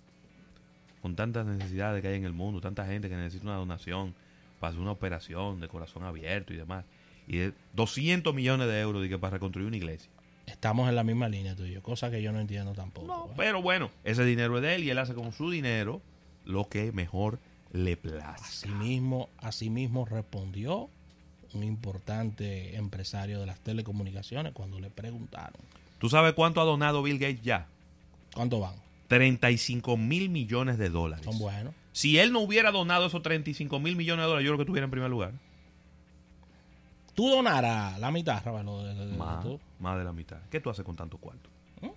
Con 1.00 1.16
tantas 1.16 1.46
necesidades 1.46 2.00
que 2.02 2.08
hay 2.08 2.16
en 2.16 2.24
el 2.26 2.32
mundo, 2.34 2.60
tanta 2.60 2.84
gente 2.86 3.08
que 3.08 3.16
necesita 3.16 3.44
una 3.46 3.56
donación 3.56 4.14
para 4.60 4.68
hacer 4.70 4.80
una 4.82 4.92
operación 4.92 5.60
de 5.60 5.68
corazón 5.68 6.04
abierto 6.04 6.52
y 6.52 6.56
demás. 6.58 6.84
Y 7.26 7.38
de 7.38 7.52
200 7.74 8.34
millones 8.34 8.66
de 8.68 8.80
euros 8.80 9.02
de 9.02 9.08
que 9.08 9.18
para 9.18 9.32
reconstruir 9.34 9.66
una 9.66 9.76
iglesia. 9.76 10.10
Estamos 10.46 10.88
en 10.88 10.96
la 10.96 11.04
misma 11.04 11.28
línea 11.28 11.54
tú 11.54 11.64
y 11.64 11.72
yo, 11.72 11.82
cosa 11.82 12.10
que 12.10 12.22
yo 12.22 12.32
no 12.32 12.40
entiendo 12.40 12.72
tampoco. 12.72 13.06
No, 13.06 13.26
¿eh? 13.26 13.34
pero 13.36 13.62
bueno, 13.62 13.90
ese 14.04 14.24
dinero 14.24 14.56
es 14.56 14.62
de 14.62 14.74
él 14.74 14.84
y 14.84 14.90
él 14.90 14.98
hace 14.98 15.14
con 15.14 15.32
su 15.32 15.50
dinero 15.50 16.02
lo 16.44 16.68
que 16.68 16.92
mejor 16.92 17.38
le 17.72 17.96
plazca. 17.96 18.46
Asimismo, 18.46 19.28
asimismo 19.38 20.04
respondió 20.04 20.90
un 21.54 21.62
importante 21.62 22.76
empresario 22.76 23.38
de 23.40 23.46
las 23.46 23.60
telecomunicaciones 23.60 24.52
cuando 24.52 24.80
le 24.80 24.88
preguntaron 24.88 25.60
¿Tú 26.02 26.08
sabes 26.08 26.32
cuánto 26.32 26.60
ha 26.60 26.64
donado 26.64 27.00
Bill 27.04 27.16
Gates 27.16 27.42
ya? 27.42 27.68
cuánto 28.34 28.58
van. 28.58 28.74
35 29.06 29.96
mil 29.96 30.30
millones 30.30 30.76
de 30.76 30.90
dólares. 30.90 31.24
Son 31.24 31.38
buenos. 31.38 31.74
Si 31.92 32.18
él 32.18 32.32
no 32.32 32.40
hubiera 32.40 32.72
donado 32.72 33.06
esos 33.06 33.22
35 33.22 33.78
mil 33.78 33.94
millones 33.94 34.24
de 34.24 34.26
dólares, 34.26 34.44
yo 34.44 34.50
creo 34.50 34.58
que 34.58 34.62
estuviera 34.62 34.86
en 34.86 34.90
primer 34.90 35.10
lugar. 35.10 35.32
Tú 37.14 37.28
donarás 37.28 37.98
la 37.98 38.10
mitad, 38.10 38.42
Ravelo, 38.44 38.82
de, 38.84 38.94
de- 38.94 39.06
de- 39.06 39.16
Más, 39.16 39.98
de 39.98 40.04
la 40.04 40.12
mitad. 40.12 40.38
¿Qué 40.50 40.60
tú 40.60 40.70
haces 40.70 40.84
con 40.84 40.96
tanto 40.96 41.18
cuarto? 41.18 41.50
¿Mm? 41.80 41.88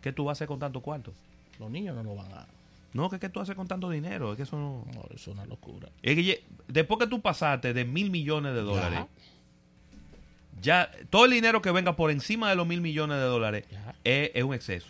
¿Qué 0.00 0.12
tú 0.12 0.28
haces 0.30 0.48
con 0.48 0.58
tanto 0.58 0.80
cuarto? 0.80 1.12
Los 1.58 1.70
niños 1.70 1.94
no 1.94 2.02
lo 2.02 2.14
van 2.16 2.32
a... 2.32 2.46
No, 2.92 3.10
que 3.10 3.18
qué 3.18 3.28
tú 3.28 3.40
haces 3.40 3.54
con 3.54 3.68
tanto 3.68 3.90
dinero. 3.90 4.32
Es 4.32 4.36
que 4.38 4.42
eso 4.44 4.56
no... 4.56 4.84
Es 5.14 5.26
una 5.28 5.44
locura. 5.46 5.88
Es 6.02 6.14
que 6.16 6.44
después 6.68 6.98
que 6.98 7.06
tú 7.06 7.20
pasaste 7.20 7.72
de 7.74 7.84
mil 7.84 8.10
millones 8.10 8.54
de 8.54 8.62
dólares, 8.62 9.00
ya 10.62 10.90
todo 11.10 11.26
el 11.26 11.30
dinero 11.32 11.60
que 11.62 11.70
venga 11.70 11.94
por 11.96 12.10
encima 12.10 12.48
de 12.50 12.56
los 12.56 12.66
mil 12.66 12.80
millones 12.80 13.18
de 13.18 13.24
dólares 13.24 13.64
Ya. 13.70 13.94
es, 14.04 14.30
es 14.34 14.42
un 14.42 14.54
exceso. 14.54 14.86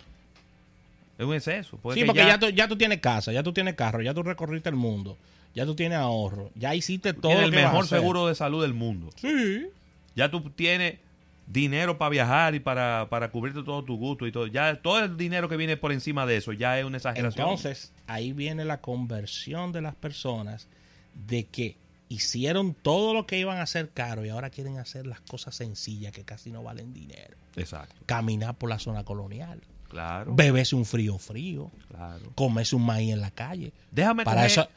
Es 1.18 1.24
un 1.26 1.34
exceso. 1.34 1.78
Sí, 1.94 2.04
porque 2.04 2.24
ya, 2.26 2.38
tú, 2.38 2.48
ya 2.50 2.68
tú 2.68 2.76
tienes 2.76 3.00
casa, 3.00 3.32
ya 3.32 3.42
tú 3.42 3.52
tienes 3.52 3.74
carro, 3.74 4.02
ya 4.02 4.14
tú 4.14 4.22
recorriste 4.22 4.68
el 4.68 4.76
mundo, 4.76 5.16
ya 5.56 5.66
tú 5.66 5.74
tienes 5.74 5.98
ahorro, 5.98 6.50
ya 6.54 6.74
hiciste 6.76 7.12
todo 7.14 7.32
tienes 7.32 7.40
lo 7.40 7.46
el 7.46 7.50
que 7.50 7.56
vas 7.56 7.66
a 7.66 7.72
mejor 7.72 7.86
seguro 7.88 8.26
de 8.28 8.34
salud 8.36 8.62
del 8.62 8.74
mundo. 8.74 9.10
Sí. 9.16 9.66
Ya 10.14 10.30
tú 10.30 10.50
tienes 10.50 10.98
dinero 11.46 11.96
para 11.98 12.10
viajar 12.10 12.54
y 12.54 12.60
para, 12.60 13.06
para 13.08 13.30
cubrirte 13.30 13.62
todo 13.62 13.82
tu 13.84 13.96
gusto 13.96 14.26
y 14.26 14.32
todo. 14.32 14.46
Ya 14.46 14.80
todo 14.82 15.02
el 15.02 15.16
dinero 15.16 15.48
que 15.48 15.56
viene 15.56 15.76
por 15.76 15.92
encima 15.92 16.26
de 16.26 16.36
eso 16.36 16.52
ya 16.52 16.78
es 16.78 16.84
una 16.84 16.98
exageración. 16.98 17.46
Entonces, 17.48 17.92
ahí 18.06 18.32
viene 18.32 18.64
la 18.64 18.80
conversión 18.80 19.72
de 19.72 19.80
las 19.80 19.94
personas 19.94 20.68
de 21.14 21.44
que 21.46 21.76
hicieron 22.08 22.74
todo 22.74 23.14
lo 23.14 23.26
que 23.26 23.38
iban 23.38 23.58
a 23.58 23.62
hacer 23.62 23.90
caro 23.90 24.24
y 24.24 24.28
ahora 24.28 24.50
quieren 24.50 24.78
hacer 24.78 25.06
las 25.06 25.20
cosas 25.22 25.54
sencillas 25.56 26.12
que 26.12 26.24
casi 26.24 26.50
no 26.50 26.62
valen 26.62 26.92
dinero. 26.92 27.36
Exacto. 27.56 27.94
Caminar 28.06 28.54
por 28.56 28.68
la 28.68 28.78
zona 28.78 29.04
colonial, 29.04 29.60
Claro. 29.88 30.34
beberse 30.34 30.76
un 30.76 30.84
frío 30.84 31.18
frío, 31.18 31.70
Claro. 31.88 32.30
comerse 32.34 32.76
un 32.76 32.84
maíz 32.84 33.12
en 33.12 33.20
la 33.20 33.30
calle. 33.30 33.72
Déjame 33.90 34.24
Para 34.24 34.36
comer 34.42 34.50
eso, 34.50 34.68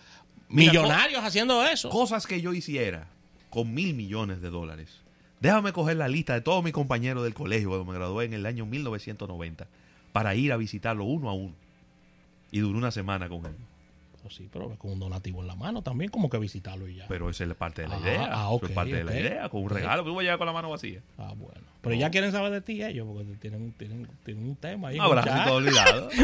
millonarios 0.50 1.24
haciendo 1.24 1.64
eso. 1.66 1.90
cosas 1.90 2.28
que 2.28 2.42
yo 2.42 2.54
hiciera 2.54 3.08
con 3.50 3.74
mil 3.74 3.94
millones 3.94 4.42
de 4.42 4.50
dólares. 4.50 5.02
Déjame 5.40 5.72
coger 5.72 5.98
la 5.98 6.08
lista 6.08 6.34
de 6.34 6.42
todos 6.42 6.64
mis 6.64 6.74
compañeros 6.74 7.24
del 7.24 7.34
colegio 7.34 7.70
cuando 7.70 7.86
me 7.86 7.98
gradué 7.98 8.26
en 8.26 8.34
el 8.34 8.46
año 8.46 8.66
1990 8.66 9.68
para 10.12 10.36
ir 10.36 10.52
a 10.52 10.58
visitarlo 10.58 11.06
uno 11.06 11.30
a 11.30 11.34
uno. 11.34 11.54
Y 12.52 12.60
duró 12.60 12.78
una 12.78 12.92
semana 12.92 13.30
con 13.30 13.46
él. 13.46 13.56
Pues 14.22 14.36
sí, 14.36 14.50
pero 14.52 14.70
con 14.78 14.92
un 14.92 15.00
donativo 15.00 15.42
en 15.42 15.48
la 15.48 15.56
mano 15.56 15.82
también, 15.82 16.12
como 16.12 16.30
que 16.30 16.38
visitarlo 16.38 16.88
y 16.88 16.96
ya. 16.96 17.06
Pero 17.08 17.30
esa 17.30 17.46
es 17.46 17.54
parte 17.56 17.84
de 17.84 17.88
la 17.88 17.96
Ah, 17.96 18.00
idea. 18.02 18.28
ah, 18.32 18.50
es 18.62 18.72
parte 18.72 18.94
de 18.96 19.04
la 19.04 19.20
idea. 19.20 19.50
Con 19.50 19.64
un 19.64 19.70
regalo. 19.70 20.04
Tú 20.04 20.14
vas 20.14 20.20
a 20.20 20.24
llegar 20.24 20.38
con 20.38 20.48
la 20.48 20.54
mano 20.54 20.70
vacía. 20.70 21.02
Ah, 21.18 21.34
bueno. 21.36 21.62
Pero 21.82 21.96
ya 21.96 22.10
quieren 22.12 22.32
saber 22.34 22.52
de 22.52 22.60
ti 22.62 22.84
ellos, 22.84 23.08
porque 23.08 23.24
tienen, 23.40 23.72
tienen, 23.72 24.06
tienen 24.26 24.44
un 24.50 24.56
tema 24.58 24.90
ahí. 24.90 24.98
Abrazo 25.00 25.54
olvidado. 25.56 26.10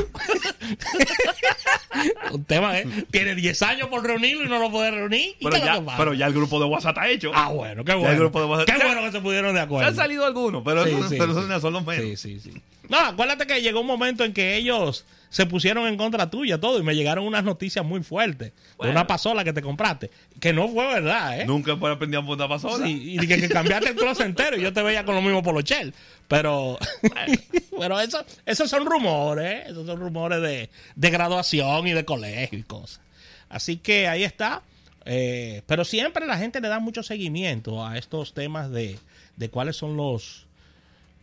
Un 2.32 2.44
tema, 2.44 2.78
¿eh? 2.78 2.86
Tiene 3.12 3.36
10 3.36 3.62
años 3.62 3.88
por 3.88 4.04
reunirlo 4.06 4.44
y 4.44 4.50
no 4.50 4.60
lo 4.60 4.70
puede 4.70 4.92
reunir. 4.92 5.36
¿Y 5.40 5.44
pero, 5.44 5.58
ya, 5.58 5.76
que 5.80 5.86
pero 5.98 6.14
ya 6.14 6.26
el 6.28 6.34
grupo 6.34 6.60
de 6.60 6.66
WhatsApp 6.66 6.98
está 6.98 7.10
hecho. 7.10 7.32
Ah, 7.34 7.50
bueno, 7.50 7.86
qué 7.86 7.94
el 7.94 8.00
bueno. 8.00 8.20
grupo 8.20 8.40
de 8.42 8.46
WhatsApp- 8.48 8.66
Qué 8.78 8.84
bueno 8.86 9.02
que 9.02 9.12
se 9.12 9.22
pudieron 9.22 9.54
de 9.54 9.60
Se 9.62 9.64
acuerdo. 9.64 9.88
han 9.88 9.96
salido 9.96 10.26
algunos, 10.26 10.62
pero, 10.64 10.84
Sí, 10.84 10.90
esos- 10.92 11.10
sí, 11.10 11.16
pero 11.18 11.34
sí. 11.34 11.40
esos 11.46 11.62
son 11.62 11.74
los 11.74 11.86
menos. 11.86 12.04
Sí, 12.06 12.18
sí, 12.18 12.40
sí. 12.52 12.62
No, 12.90 12.98
acuérdate 13.00 13.48
que 13.48 13.62
llegó 13.62 13.80
un 13.82 13.88
momento 13.88 14.26
en 14.26 14.34
que 14.34 14.58
ellos 14.58 15.06
se 15.30 15.46
pusieron 15.46 15.88
en 15.88 15.98
contra 15.98 16.30
tuya 16.30 16.60
todo 16.60 16.80
y 16.80 16.84
me 16.84 16.96
llegaron 16.96 17.26
unas 17.26 17.44
noticias 17.44 17.84
muy 17.86 18.04
fuertes 18.04 18.54
Bueno. 18.78 18.92
de 18.94 18.98
una 18.98 19.08
pasola 19.08 19.44
que 19.44 19.54
te 19.54 19.62
compraste, 19.62 20.12
que 20.40 20.54
no 20.54 20.68
fue 20.70 20.86
verdad, 20.88 21.42
¿eh? 21.42 21.46
Nunca 21.46 21.76
puede 21.78 21.96
aprender 21.96 22.20
a 22.20 22.22
montar 22.22 22.48
pasola. 22.50 22.86
Sí, 22.86 23.16
y 23.20 23.28
que, 23.28 23.40
que 23.40 23.50
cambiaste 23.50 23.90
el 23.90 23.96
closet 23.96 24.26
entero 24.28 24.58
y 24.58 24.62
yo 24.62 24.72
te 24.74 24.82
veía 24.82 25.04
con 25.06 25.16
lo 25.16 25.22
mismo 25.22 25.44
polochel. 25.44 25.94
Pero, 26.28 26.78
pero 27.80 28.00
eso, 28.00 28.24
esos 28.46 28.70
son 28.70 28.86
rumores, 28.86 29.46
¿eh? 29.46 29.64
esos 29.68 29.86
son 29.86 30.00
rumores 30.00 30.42
de, 30.42 30.70
de 30.96 31.10
graduación 31.10 31.88
y 31.88 31.94
de 31.94 32.06
colegio 32.06 32.58
y 32.60 32.64
cosas. 32.64 33.02
Así 33.50 33.78
que 33.78 34.08
ahí 34.08 34.24
está. 34.24 34.62
Eh, 35.08 35.62
pero 35.68 35.86
siempre 35.86 36.26
la 36.26 36.38
gente 36.38 36.60
le 36.62 36.68
da 36.68 36.80
mucho 36.80 37.04
seguimiento 37.04 37.86
a 37.86 37.98
estos 37.98 38.34
temas 38.34 38.72
de, 38.72 38.98
de 39.36 39.50
cuáles 39.50 39.76
son 39.76 39.96
los, 39.98 40.48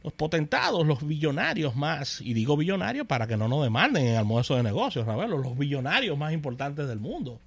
los 0.03 0.13
potentados, 0.13 0.87
los 0.87 1.07
billonarios 1.07 1.77
más, 1.77 2.21
y 2.21 2.35
digo 2.35 2.57
billonarios 2.57 3.07
para 3.07 3.27
que 3.27 3.37
no 3.37 3.47
nos 3.49 3.63
demanden 3.63 4.07
en 4.07 4.17
almuerzo 4.17 4.57
de 4.57 4.63
negocios, 4.63 5.07
Ravelo, 5.07 5.39
los 5.39 5.57
billonarios 5.57 6.19
más 6.19 6.33
importantes 6.33 6.89
del 6.89 6.99
mundo. 6.99 7.41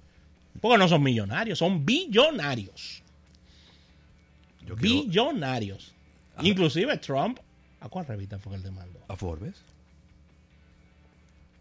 Porque 0.60 0.78
no 0.78 0.88
son 0.88 1.02
millonarios, 1.02 1.58
son 1.58 1.84
billonarios. 1.84 3.02
Yo 4.64 4.74
quiero- 4.76 5.02
Billonarios. 5.02 5.94
Inclusive 6.40 6.96
Trump, 6.98 7.38
¿a 7.80 7.88
cuál 7.88 8.06
revista 8.06 8.38
fue 8.38 8.52
que 8.52 8.56
él 8.56 8.62
demandó? 8.62 9.00
¿A 9.08 9.16
Forbes? 9.16 9.62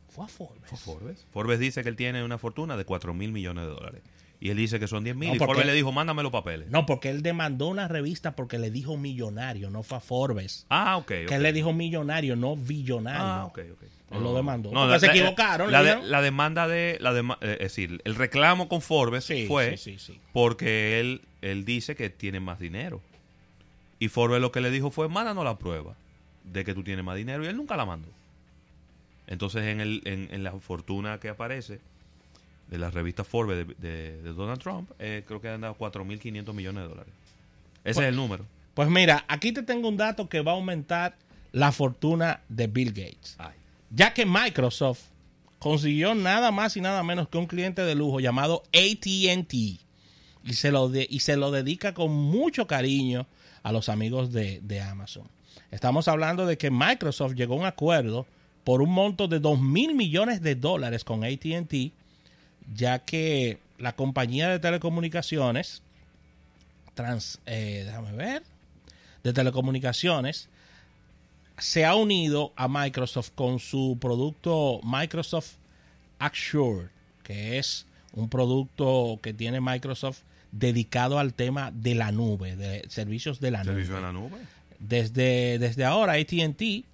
Fue 0.10 0.24
a 0.26 0.28
Forbes. 0.28 0.62
¿Fue 0.66 0.78
Forbes? 0.78 1.26
Forbes 1.32 1.60
dice 1.60 1.84
que 1.84 1.90
él 1.90 1.96
tiene 1.98 2.24
una 2.24 2.38
fortuna 2.38 2.78
de 2.78 2.86
4 2.86 3.14
mil 3.14 3.32
millones 3.34 3.66
de 3.66 3.70
dólares. 3.72 4.02
Y 4.46 4.52
él 4.52 4.58
dice 4.58 4.80
que 4.80 4.88
son 4.88 5.04
10 5.04 5.16
mil. 5.16 5.30
No, 5.30 5.36
y 5.36 5.40
Forbes 5.40 5.66
le 5.66 5.74
dijo, 5.74 5.92
mándame 5.92 6.22
los 6.22 6.32
papeles. 6.32 6.70
No, 6.70 6.86
porque 6.86 7.10
él 7.10 7.24
demandó 7.24 7.66
una 7.66 7.88
revista 7.88 8.36
porque 8.36 8.60
le 8.60 8.70
dijo 8.70 8.96
millonario, 8.96 9.72
no 9.72 9.82
fue 9.82 9.98
a 9.98 10.02
Forbes. 10.02 10.68
Ah, 10.70 10.98
ok. 10.98 11.08
Que 11.08 11.34
él 11.36 11.42
le 11.42 11.52
dijo 11.52 11.74
millonario, 11.74 12.36
no 12.36 12.56
billonario. 12.56 13.24
Ah, 13.24 13.46
ok, 13.46 13.60
ok. 13.74 13.84
Él 14.12 14.22
lo 14.24 14.36
demandó. 14.36 14.72
No, 14.72 14.86
la- 14.86 15.00
se 15.00 15.08
equivocaron. 15.08 15.72
La, 15.72 15.82
de- 15.82 16.04
la 16.04 16.22
demanda 16.22 16.68
de. 16.68 17.00
La 17.02 17.12
dema- 17.12 17.40
eh, 17.42 17.54
es 17.54 17.76
decir, 17.76 18.04
el 18.06 18.14
reclamo 18.14 18.68
con 18.70 18.82
Forbes 18.84 19.24
Sí, 19.24 19.48
fue 19.48 19.78
sí, 19.78 19.98
sí. 19.98 20.20
porque 20.32 21.00
él, 21.00 21.22
él 21.42 21.66
dice 21.66 21.96
que 21.96 22.12
tiene 22.12 22.40
más 22.40 22.60
dinero. 22.60 23.02
Y 23.98 24.10
Forbes 24.10 24.40
lo 24.42 24.52
que 24.52 24.62
le 24.62 24.70
dijo 24.70 24.92
fue: 24.92 25.10
mándanos 25.10 25.44
la 25.44 25.58
prueba 25.58 25.96
de 26.44 26.64
que 26.64 26.76
tú 26.76 26.84
tienes 26.84 27.04
más 27.04 27.18
dinero. 27.18 27.44
Y 27.44 27.48
él 27.48 27.58
nunca 27.58 27.76
la 27.78 27.86
mandó. 27.86 28.10
Entonces, 29.26 29.64
en, 29.64 29.82
el, 29.82 30.04
en, 30.06 30.28
en 30.32 30.44
la 30.44 30.52
fortuna 30.52 31.20
que 31.20 31.30
aparece 31.30 31.80
de 32.70 32.78
la 32.78 32.90
revista 32.90 33.24
Forbes 33.24 33.68
de, 33.68 33.76
de- 33.78 34.22
de 34.22 34.34
Donald 34.34 34.60
Trump, 34.62 34.90
eh, 35.00 35.24
creo 35.28 35.40
que 35.42 35.50
han 35.50 35.62
dado 35.62 35.76
4.500 35.78 36.54
millones 36.54 36.84
de 36.84 36.90
dólares. 36.90 37.14
Ese 37.84 38.02
es 38.02 38.08
el 38.10 38.16
número. 38.16 38.46
Pues 38.74 38.90
mira, 38.90 39.24
aquí 39.28 39.52
te 39.52 39.64
tengo 39.64 39.88
un 39.88 39.98
dato 39.98 40.28
que 40.28 40.42
va 40.42 40.52
a 40.52 40.56
aumentar 40.56 41.16
la 41.52 41.72
fortuna 41.72 42.42
de 42.50 42.68
Bill 42.68 42.90
Gates. 42.92 43.36
Ay. 43.38 43.54
Ya 43.92 44.14
que 44.14 44.26
Microsoft 44.26 45.04
consiguió 45.60 46.16
nada 46.16 46.52
más 46.52 46.76
y 46.76 46.82
nada 46.82 47.02
menos 47.04 47.30
que 47.30 47.38
un 47.38 47.46
cliente 47.48 47.84
de 47.84 47.96
lujo 47.96 48.20
llamado 48.20 48.64
ATT 48.74 49.54
y 49.54 49.80
se 50.54 50.72
lo, 50.72 50.90
de- 50.90 51.08
y 51.10 51.22
se 51.22 51.38
lo 51.38 51.52
dedica 51.52 51.94
con 51.94 52.12
mucho 52.12 52.68
cariño 52.68 53.26
a 53.64 53.72
los 53.72 53.90
amigos 53.90 54.32
de, 54.32 54.60
de 54.62 54.82
Amazon. 54.82 55.28
Estamos 55.72 56.08
hablando 56.08 56.46
de 56.46 56.58
que 56.58 56.70
Microsoft 56.72 57.34
llegó 57.36 57.56
a 57.56 57.58
un 57.58 57.66
acuerdo 57.66 58.26
por 58.64 58.82
un 58.82 58.92
monto 58.92 59.28
de 59.28 59.40
2 59.40 59.60
mil 59.62 59.96
millones 59.96 60.42
de 60.42 60.56
dólares 60.56 61.04
con 61.04 61.24
ATT, 61.24 61.92
ya 62.74 63.00
que 63.00 63.60
la 63.78 63.96
compañía 63.96 64.50
de 64.50 64.60
telecomunicaciones, 64.60 65.82
trans, 66.94 67.40
eh, 67.46 67.84
déjame 67.86 68.14
ver, 68.14 68.44
de 69.24 69.34
telecomunicaciones, 69.34 70.50
se 71.58 71.86
ha 71.86 71.96
unido 71.96 72.54
a 72.56 72.68
Microsoft 72.68 73.32
con 73.36 73.60
su 73.60 73.98
producto 74.00 74.82
Microsoft 74.84 75.54
Azure, 76.20 76.90
que 77.24 77.58
es 77.58 77.86
un 78.14 78.30
producto 78.30 79.20
que 79.22 79.34
tiene 79.34 79.62
Microsoft 79.62 80.22
dedicado 80.52 81.20
al 81.20 81.34
tema 81.34 81.72
de 81.72 81.96
la 81.96 82.12
nube, 82.12 82.56
de 82.56 82.84
servicios 82.88 83.40
de 83.40 83.52
la 83.52 83.64
nube. 83.64 83.86
La. 83.86 84.12
Desde, 84.80 85.60
desde 85.60 85.86
ahora 85.86 86.14
ATT 86.14 86.86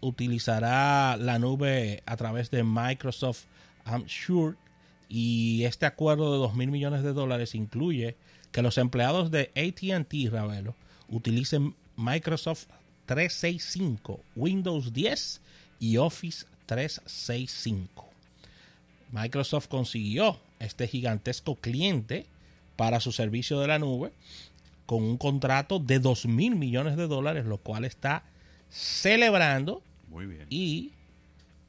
utilizará 0.00 1.16
la 1.16 1.38
nube 1.38 2.02
a 2.06 2.16
través 2.16 2.50
de 2.50 2.62
Microsoft 2.62 3.44
Azure 3.84 4.56
y 5.08 5.64
este 5.64 5.86
acuerdo 5.86 6.32
de 6.32 6.38
2 6.38 6.54
mil 6.54 6.70
millones 6.70 7.02
de 7.02 7.12
dólares 7.12 7.54
incluye 7.54 8.16
que 8.52 8.62
los 8.62 8.78
empleados 8.78 9.30
de 9.30 9.50
ATT, 9.56 10.32
Ravelo, 10.32 10.74
utilicen 11.08 11.74
Microsoft 11.96 12.66
365, 13.06 14.20
Windows 14.36 14.92
10 14.92 15.40
y 15.80 15.96
Office 15.96 16.46
365. 16.66 18.06
Microsoft 19.12 19.68
consiguió 19.68 20.38
este 20.58 20.86
gigantesco 20.86 21.56
cliente 21.56 22.26
para 22.76 23.00
su 23.00 23.12
servicio 23.12 23.58
de 23.60 23.68
la 23.68 23.78
nube 23.78 24.12
con 24.86 25.02
un 25.02 25.16
contrato 25.16 25.78
de 25.78 25.98
2 25.98 26.26
mil 26.26 26.56
millones 26.56 26.96
de 26.96 27.06
dólares, 27.06 27.46
lo 27.46 27.58
cual 27.58 27.84
está 27.84 28.22
celebrando 28.70 29.82
Muy 30.08 30.26
bien. 30.26 30.46
y 30.50 30.92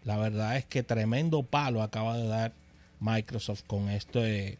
la 0.03 0.17
verdad 0.17 0.57
es 0.57 0.65
que 0.65 0.83
tremendo 0.83 1.43
palo 1.43 1.81
acaba 1.81 2.17
de 2.17 2.27
dar 2.27 2.53
Microsoft 2.99 3.63
con 3.67 3.89
este 3.89 4.57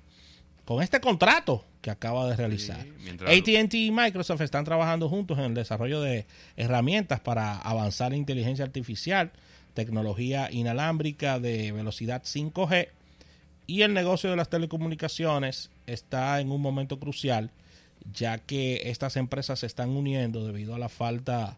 con 0.65 0.83
este 0.83 1.01
contrato 1.01 1.65
que 1.81 1.89
acaba 1.89 2.29
de 2.29 2.35
realizar. 2.35 2.83
Sí, 2.83 2.93
mientras- 3.03 3.31
AT&T 3.31 3.75
y 3.77 3.91
Microsoft 3.91 4.41
están 4.41 4.65
trabajando 4.65 5.09
juntos 5.09 5.39
en 5.39 5.45
el 5.45 5.53
desarrollo 5.55 5.99
de 6.01 6.27
herramientas 6.57 7.19
para 7.21 7.57
avanzar 7.57 8.13
en 8.13 8.19
inteligencia 8.19 8.65
artificial, 8.65 9.31
tecnología 9.73 10.51
inalámbrica 10.51 11.39
de 11.39 11.71
velocidad 11.71 12.21
5G 12.23 12.89
y 13.65 13.81
el 13.81 13.93
negocio 13.93 14.29
de 14.29 14.35
las 14.35 14.49
telecomunicaciones 14.49 15.71
está 15.87 16.39
en 16.39 16.51
un 16.51 16.61
momento 16.61 16.99
crucial 16.99 17.51
ya 18.13 18.37
que 18.37 18.83
estas 18.85 19.17
empresas 19.17 19.59
se 19.59 19.65
están 19.65 19.89
uniendo 19.89 20.45
debido 20.45 20.75
a 20.75 20.79
la 20.79 20.89
falta 20.89 21.57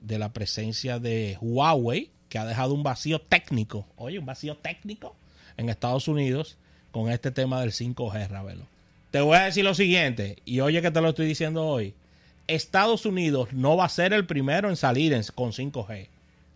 de 0.00 0.18
la 0.18 0.32
presencia 0.32 0.98
de 0.98 1.36
Huawei, 1.40 2.10
que 2.28 2.38
ha 2.38 2.44
dejado 2.46 2.74
un 2.74 2.82
vacío 2.82 3.20
técnico, 3.20 3.86
oye, 3.96 4.18
un 4.18 4.26
vacío 4.26 4.56
técnico 4.56 5.14
en 5.56 5.68
Estados 5.68 6.08
Unidos 6.08 6.56
con 6.90 7.10
este 7.10 7.30
tema 7.30 7.60
del 7.60 7.72
5G, 7.72 8.28
Ravelo. 8.28 8.66
Te 9.10 9.20
voy 9.20 9.36
a 9.36 9.42
decir 9.44 9.64
lo 9.64 9.74
siguiente, 9.74 10.36
y 10.44 10.60
oye 10.60 10.80
que 10.82 10.90
te 10.90 11.00
lo 11.00 11.10
estoy 11.10 11.26
diciendo 11.26 11.66
hoy, 11.66 11.94
Estados 12.46 13.06
Unidos 13.06 13.48
no 13.52 13.76
va 13.76 13.84
a 13.84 13.88
ser 13.88 14.12
el 14.12 14.26
primero 14.26 14.68
en 14.68 14.76
salir 14.76 15.12
en- 15.12 15.24
con 15.34 15.52
5G, 15.52 16.08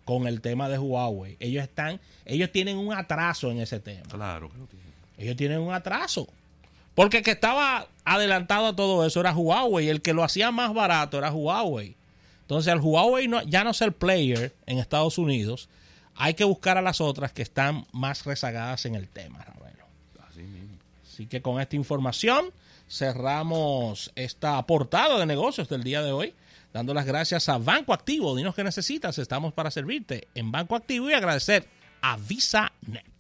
con 0.05 0.27
el 0.27 0.41
tema 0.41 0.69
de 0.69 0.79
Huawei. 0.79 1.37
Ellos 1.41 1.63
están, 1.63 2.01
ellos 2.25 2.51
tienen 2.53 2.77
un 2.77 2.93
atraso 2.93 3.51
en 3.51 3.61
ese 3.61 3.81
tema. 3.81 4.03
Claro 4.09 4.51
que 4.51 4.59
lo 4.59 4.67
tiene. 4.67 4.85
Ellos 5.19 5.37
tienen 5.37 5.61
un 5.61 5.73
atraso. 5.73 6.29
Porque 6.95 7.19
el 7.19 7.23
que 7.25 7.31
estaba 7.33 7.89
adelantado 8.05 8.67
a 8.69 8.77
todo 8.77 9.05
eso 9.07 9.21
era 9.21 9.35
Huawei. 9.35 9.89
El 9.89 10.01
que 10.03 10.15
lo 10.15 10.25
hacía 10.25 10.51
más 10.51 10.73
barato 10.73 11.19
era 11.19 11.31
Huawei. 11.33 11.95
Entonces, 12.43 12.73
al 12.73 12.81
Huawei 12.81 13.29
no- 13.29 13.43
ya 13.43 13.65
no 13.65 13.75
ser 13.75 13.93
player 13.93 14.55
en 14.67 14.79
Estados 14.79 15.19
Unidos, 15.19 15.69
hay 16.17 16.35
que 16.35 16.45
buscar 16.45 16.79
a 16.79 16.83
las 16.83 17.01
otras 17.01 17.33
que 17.33 17.43
están 17.43 17.87
más 17.93 18.25
rezagadas 18.25 18.87
en 18.87 18.95
el 18.95 19.09
tema, 19.09 19.45
Ravelo. 19.45 19.87
Así 20.29 20.43
mismo. 20.43 20.79
Así 21.05 21.27
que 21.27 21.43
con 21.43 21.61
esta 21.61 21.77
información 21.77 22.53
cerramos 22.89 24.13
esta 24.15 24.65
portada 24.67 25.19
de 25.19 25.27
negocios 25.27 25.69
del 25.69 25.83
día 25.83 26.03
de 26.03 26.13
hoy, 26.13 26.35
dando 26.73 26.95
las 26.95 27.07
gracias 27.07 27.49
a 27.49 27.59
Banco 27.59 27.93
Activo. 27.93 28.37
Dinos 28.37 28.55
qué 28.55 28.65
necesitas, 28.65 29.19
estamos 29.19 29.53
para 29.53 29.71
servirte 29.71 30.29
en 30.35 30.51
Banco 30.53 30.77
Activo 30.77 31.11
y 31.11 31.15
agradecer 31.15 31.69
a 32.03 32.17
VisaNet. 32.17 33.16